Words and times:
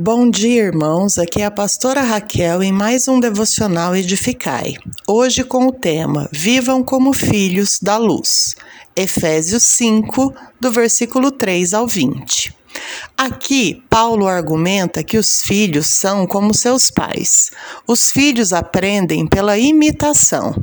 Bom 0.00 0.30
dia, 0.30 0.62
irmãos. 0.62 1.18
Aqui 1.18 1.42
é 1.42 1.44
a 1.44 1.50
pastora 1.50 2.02
Raquel 2.02 2.62
em 2.62 2.70
mais 2.70 3.08
um 3.08 3.18
devocional 3.18 3.96
Edificai. 3.96 4.74
Hoje 5.08 5.42
com 5.42 5.66
o 5.66 5.72
tema 5.72 6.28
Vivam 6.30 6.84
como 6.84 7.12
filhos 7.12 7.80
da 7.82 7.96
luz. 7.96 8.54
Efésios 8.94 9.64
5, 9.64 10.32
do 10.60 10.70
versículo 10.70 11.32
3 11.32 11.74
ao 11.74 11.88
20. 11.88 12.54
Aqui, 13.16 13.82
Paulo 13.90 14.28
argumenta 14.28 15.02
que 15.02 15.18
os 15.18 15.42
filhos 15.42 15.88
são 15.88 16.28
como 16.28 16.54
seus 16.54 16.92
pais. 16.92 17.50
Os 17.84 18.12
filhos 18.12 18.52
aprendem 18.52 19.26
pela 19.26 19.58
imitação. 19.58 20.54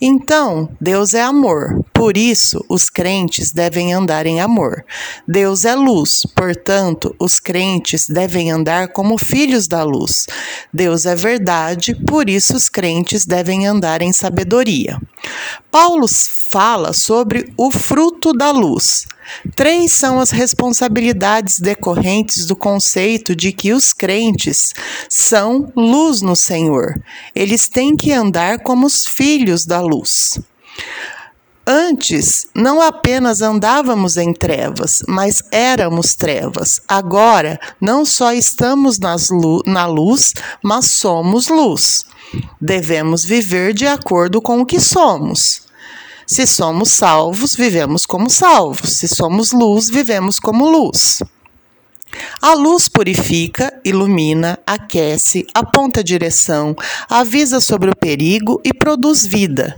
Então, 0.00 0.68
Deus 0.80 1.14
é 1.14 1.22
amor, 1.22 1.84
por 1.92 2.16
isso 2.16 2.64
os 2.68 2.90
crentes 2.90 3.52
devem 3.52 3.92
andar 3.92 4.26
em 4.26 4.40
amor. 4.40 4.84
Deus 5.26 5.64
é 5.64 5.74
luz, 5.74 6.26
portanto, 6.34 7.14
os 7.18 7.38
crentes 7.38 8.08
devem 8.08 8.50
andar 8.50 8.88
como 8.88 9.18
filhos 9.18 9.66
da 9.66 9.82
luz. 9.82 10.26
Deus 10.72 11.06
é 11.06 11.14
verdade, 11.14 11.94
por 12.06 12.28
isso 12.28 12.56
os 12.56 12.68
crentes 12.68 13.24
devem 13.24 13.66
andar 13.66 14.02
em 14.02 14.12
sabedoria. 14.12 15.00
Paulo 15.70 16.06
fala 16.54 16.92
sobre 16.92 17.52
o 17.56 17.68
fruto 17.68 18.32
da 18.32 18.52
luz. 18.52 19.08
Três 19.56 19.90
são 19.90 20.20
as 20.20 20.30
responsabilidades 20.30 21.58
decorrentes 21.58 22.46
do 22.46 22.54
conceito 22.54 23.34
de 23.34 23.50
que 23.50 23.72
os 23.72 23.92
crentes 23.92 24.72
são 25.08 25.72
luz 25.74 26.22
no 26.22 26.36
Senhor. 26.36 26.94
Eles 27.34 27.68
têm 27.68 27.96
que 27.96 28.12
andar 28.12 28.60
como 28.60 28.86
os 28.86 29.04
filhos 29.04 29.66
da 29.66 29.80
luz. 29.80 30.38
Antes, 31.66 32.46
não 32.54 32.80
apenas 32.80 33.42
andávamos 33.42 34.16
em 34.16 34.32
trevas, 34.32 35.02
mas 35.08 35.42
éramos 35.50 36.14
trevas. 36.14 36.80
Agora, 36.86 37.58
não 37.80 38.04
só 38.04 38.32
estamos 38.32 39.00
lu 39.28 39.60
na 39.66 39.86
luz, 39.86 40.32
mas 40.62 40.84
somos 40.84 41.48
luz. 41.48 42.04
Devemos 42.60 43.24
viver 43.24 43.72
de 43.74 43.88
acordo 43.88 44.40
com 44.40 44.60
o 44.60 44.66
que 44.66 44.78
somos. 44.78 45.63
Se 46.26 46.46
somos 46.46 46.90
salvos, 46.90 47.56
vivemos 47.56 48.06
como 48.06 48.30
salvos. 48.30 48.80
Se 48.80 49.08
somos 49.08 49.52
luz, 49.52 49.90
vivemos 49.90 50.40
como 50.40 50.70
luz. 50.70 51.22
A 52.40 52.54
luz 52.54 52.88
purifica, 52.88 53.72
ilumina, 53.84 54.58
aquece, 54.66 55.46
aponta 55.54 56.04
direção, 56.04 56.76
avisa 57.08 57.60
sobre 57.60 57.90
o 57.90 57.96
perigo 57.96 58.60
e 58.64 58.72
produz 58.72 59.24
vida. 59.24 59.74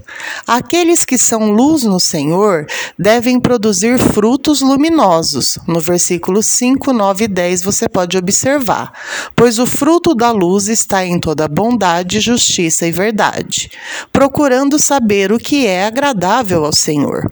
Aqueles 0.47 1.05
que 1.05 1.17
são 1.17 1.53
luz 1.53 1.85
no 1.85 2.01
Senhor 2.01 2.67
devem 2.99 3.39
produzir 3.39 3.99
frutos 3.99 4.61
luminosos. 4.61 5.59
No 5.67 5.81
versículo 5.81 6.43
5, 6.43 6.93
9 6.93 7.25
e 7.25 7.29
10 7.29 7.63
você 7.63 7.89
pode 7.89 8.17
observar. 8.17 8.93
Pois 9.35 9.59
o 9.59 9.67
fruto 9.67 10.15
da 10.15 10.31
luz 10.31 10.69
está 10.69 11.05
em 11.05 11.21
toda 11.21 11.49
bondade, 11.49 12.21
justiça 12.21 12.87
e 12.87 12.93
verdade, 12.93 13.71
procurando 14.13 14.79
saber 14.79 15.33
o 15.33 15.39
que 15.39 15.67
é 15.67 15.85
agradável 15.87 16.65
ao 16.65 16.73
Senhor. 16.73 17.31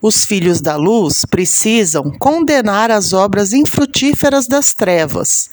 Os 0.00 0.24
filhos 0.24 0.60
da 0.60 0.76
luz 0.76 1.24
precisam 1.24 2.10
condenar 2.18 2.90
as 2.90 3.12
obras 3.12 3.52
infrutíferas 3.52 4.46
das 4.46 4.74
trevas. 4.74 5.48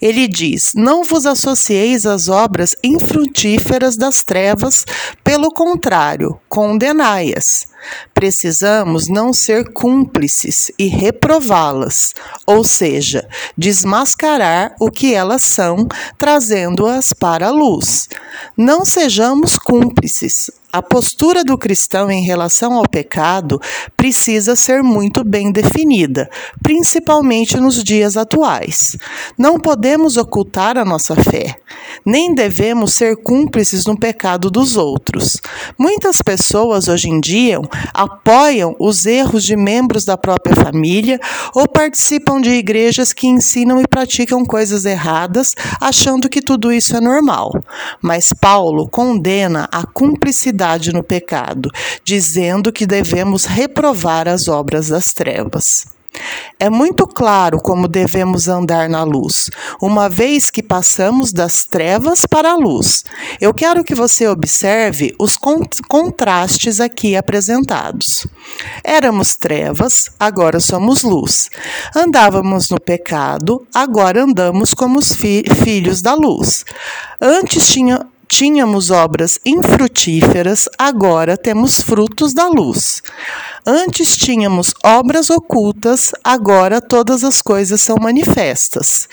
Ele 0.00 0.26
diz: 0.26 0.72
Não 0.74 1.04
vos 1.04 1.26
associeis 1.26 2.06
às 2.06 2.28
obras 2.28 2.76
infrutíferas 2.82 3.96
das 3.96 4.22
trevas, 4.22 4.84
pelo 5.22 5.50
contrário, 5.50 6.40
condenai-as. 6.50 7.64
Precisamos 8.12 9.08
não 9.08 9.32
ser 9.32 9.72
cúmplices 9.72 10.70
e 10.78 10.86
reprová-las, 10.86 12.12
ou 12.44 12.62
seja, 12.62 13.26
desmascarar 13.56 14.74
o 14.78 14.90
que 14.90 15.14
elas 15.14 15.42
são, 15.42 15.86
trazendo-as 16.18 17.14
para 17.14 17.46
a 17.46 17.50
luz. 17.50 18.08
Não 18.56 18.84
sejamos 18.84 19.56
cúmplices, 19.56 20.50
a 20.72 20.80
postura 20.80 21.42
do 21.42 21.58
cristão 21.58 22.08
em 22.12 22.22
relação 22.22 22.74
ao 22.74 22.88
pecado 22.88 23.60
precisa 23.96 24.54
ser 24.54 24.84
muito 24.84 25.24
bem 25.24 25.50
definida, 25.50 26.30
principalmente 26.62 27.56
nos 27.56 27.82
dias 27.82 28.16
atuais. 28.16 28.96
Não 29.36 29.58
podemos 29.58 30.16
ocultar 30.16 30.78
a 30.78 30.84
nossa 30.84 31.16
fé, 31.16 31.56
nem 32.04 32.34
devemos 32.34 32.94
ser 32.94 33.16
cúmplices 33.16 33.84
no 33.86 33.98
pecado 33.98 34.50
dos 34.50 34.76
outros. 34.76 35.40
Muitas 35.78 36.22
pessoas 36.22 36.88
hoje 36.88 37.08
em 37.08 37.20
dia 37.20 37.60
apoiam 37.92 38.74
os 38.78 39.06
erros 39.06 39.44
de 39.44 39.56
membros 39.56 40.04
da 40.04 40.16
própria 40.16 40.54
família 40.56 41.20
ou 41.54 41.68
participam 41.68 42.40
de 42.40 42.50
igrejas 42.50 43.12
que 43.12 43.26
ensinam 43.26 43.80
e 43.80 43.86
praticam 43.86 44.44
coisas 44.44 44.84
erradas, 44.84 45.54
achando 45.80 46.28
que 46.28 46.42
tudo 46.42 46.72
isso 46.72 46.96
é 46.96 47.00
normal. 47.00 47.52
Mas 48.00 48.32
Paulo 48.32 48.88
condena 48.88 49.68
a 49.72 49.84
cumplicidade 49.86 50.92
no 50.92 51.02
pecado, 51.02 51.70
dizendo 52.04 52.72
que 52.72 52.86
devemos 52.86 53.44
reprovar 53.44 54.28
as 54.28 54.48
obras 54.48 54.88
das 54.88 55.12
trevas. 55.12 55.99
É 56.62 56.68
muito 56.68 57.06
claro 57.06 57.58
como 57.58 57.88
devemos 57.88 58.46
andar 58.46 58.86
na 58.86 59.02
luz, 59.02 59.48
uma 59.80 60.10
vez 60.10 60.50
que 60.50 60.62
passamos 60.62 61.32
das 61.32 61.64
trevas 61.64 62.26
para 62.26 62.52
a 62.52 62.56
luz. 62.56 63.02
Eu 63.40 63.54
quero 63.54 63.82
que 63.82 63.94
você 63.94 64.28
observe 64.28 65.14
os 65.18 65.38
contrastes 65.88 66.78
aqui 66.78 67.16
apresentados. 67.16 68.26
Éramos 68.84 69.36
trevas, 69.36 70.10
agora 70.20 70.60
somos 70.60 71.02
luz. 71.02 71.48
Andávamos 71.96 72.68
no 72.68 72.78
pecado, 72.78 73.66
agora 73.72 74.24
andamos 74.24 74.74
como 74.74 74.98
os 74.98 75.14
fi 75.14 75.42
filhos 75.64 76.02
da 76.02 76.12
luz. 76.12 76.66
Antes 77.18 77.72
tinha, 77.72 78.06
Tínhamos 78.30 78.92
obras 78.92 79.40
infrutíferas, 79.44 80.68
agora 80.78 81.36
temos 81.36 81.80
frutos 81.80 82.32
da 82.32 82.46
luz. 82.46 83.02
Antes 83.66 84.16
tínhamos 84.16 84.72
obras 84.84 85.30
ocultas, 85.30 86.12
agora 86.22 86.80
todas 86.80 87.24
as 87.24 87.42
coisas 87.42 87.80
são 87.80 87.96
manifestas. 88.00 89.08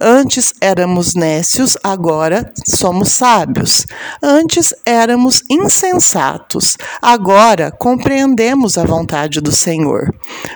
Antes 0.00 0.52
éramos 0.60 1.14
nécios, 1.14 1.78
agora 1.82 2.52
somos 2.66 3.12
sábios. 3.12 3.86
Antes 4.20 4.74
éramos 4.84 5.44
insensatos, 5.48 6.76
agora 7.00 7.70
compreendemos 7.70 8.76
a 8.76 8.84
vontade 8.84 9.40
do 9.40 9.52
Senhor. 9.52 10.12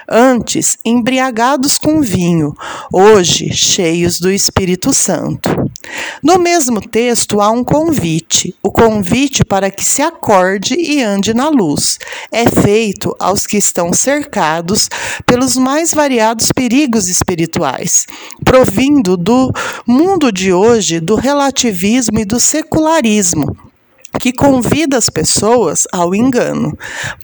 Antes 0.07 0.77
embriagados 0.85 1.79
com 1.79 2.01
vinho, 2.03 2.55
hoje 2.93 3.55
cheios 3.55 4.19
do 4.19 4.31
Espírito 4.31 4.93
Santo. 4.93 5.60
No 6.23 6.39
mesmo 6.39 6.81
texto 6.81 7.41
há 7.41 7.51
um 7.51 7.65
convite, 7.65 8.55
o 8.63 8.71
convite 8.71 9.45
para 9.45 9.71
que 9.71 9.85
se 9.85 10.03
acorde 10.03 10.75
e 10.75 11.03
ande 11.03 11.33
na 11.35 11.49
luz. 11.49 11.99
É 12.31 12.49
feito 12.49 13.15
aos 13.19 13.47
que 13.47 13.57
estão 13.57 13.93
cercados 13.93 14.89
pelos 15.25 15.57
mais 15.57 15.93
variados 15.93 16.53
perigos 16.53 17.09
espirituais, 17.09 18.07
provindo 18.45 19.17
do 19.17 19.53
mundo 19.87 20.33
de 20.33 20.53
hoje 20.53 21.01
do 21.01 21.15
relativismo 21.15 22.19
e 22.19 22.25
do 22.25 22.39
secularismo 22.39 23.70
que 24.21 24.33
convida 24.35 24.99
as 24.99 25.09
pessoas 25.09 25.89
ao 25.91 26.15
engano. 26.15 26.77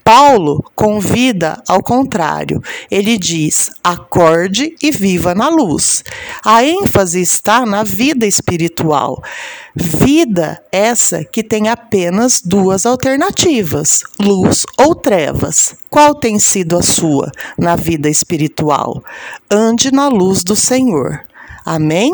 Paulo 0.02 0.64
convida 0.74 1.62
ao 1.68 1.82
contrário. 1.82 2.62
Ele 2.90 3.18
diz: 3.18 3.70
acorde 3.84 4.74
e 4.82 4.90
viva 4.90 5.34
na 5.34 5.48
luz. 5.50 6.02
A 6.42 6.64
ênfase 6.64 7.20
está 7.20 7.66
na 7.66 7.82
vida 7.84 8.26
espiritual. 8.26 9.22
Vida 9.74 10.62
essa 10.72 11.22
que 11.22 11.42
tem 11.42 11.68
apenas 11.68 12.40
duas 12.42 12.86
alternativas: 12.86 14.02
luz 14.18 14.64
ou 14.78 14.94
trevas. 14.94 15.76
Qual 15.90 16.14
tem 16.14 16.38
sido 16.38 16.78
a 16.78 16.82
sua 16.82 17.30
na 17.58 17.76
vida 17.76 18.08
espiritual? 18.08 19.04
Ande 19.50 19.92
na 19.92 20.08
luz 20.08 20.42
do 20.42 20.56
Senhor. 20.56 21.20
Amém? 21.64 22.12